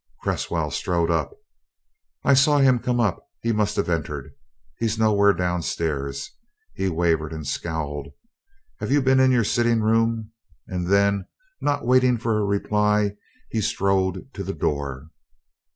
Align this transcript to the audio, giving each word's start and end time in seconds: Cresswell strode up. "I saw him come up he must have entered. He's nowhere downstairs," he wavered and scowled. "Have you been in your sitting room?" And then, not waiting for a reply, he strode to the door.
Cresswell 0.23 0.71
strode 0.71 1.11
up. 1.11 1.29
"I 2.23 2.33
saw 2.33 2.57
him 2.57 2.79
come 2.79 2.99
up 2.99 3.23
he 3.43 3.51
must 3.51 3.75
have 3.75 3.87
entered. 3.87 4.33
He's 4.79 4.97
nowhere 4.97 5.31
downstairs," 5.31 6.31
he 6.73 6.89
wavered 6.89 7.31
and 7.31 7.45
scowled. 7.45 8.07
"Have 8.79 8.91
you 8.91 9.03
been 9.03 9.19
in 9.19 9.29
your 9.29 9.43
sitting 9.43 9.81
room?" 9.83 10.31
And 10.65 10.87
then, 10.87 11.27
not 11.61 11.85
waiting 11.85 12.17
for 12.17 12.39
a 12.39 12.43
reply, 12.43 13.11
he 13.51 13.61
strode 13.61 14.33
to 14.33 14.43
the 14.43 14.53
door. 14.55 15.11